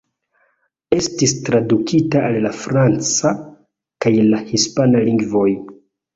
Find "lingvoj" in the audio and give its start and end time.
5.13-5.47